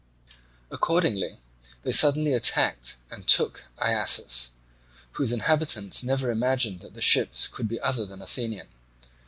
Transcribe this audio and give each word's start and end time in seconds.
Accordingly 0.71 1.41
they 1.83 1.91
suddenly 1.91 2.33
attacked 2.33 2.95
and 3.11 3.27
took 3.27 3.65
Iasus, 3.77 4.49
whose 5.11 5.31
inhabitants 5.31 6.01
never 6.01 6.31
imagined 6.31 6.79
that 6.79 6.95
the 6.95 7.01
ships 7.01 7.47
could 7.47 7.67
be 7.67 7.79
other 7.81 8.07
than 8.07 8.19
Athenian. 8.19 8.69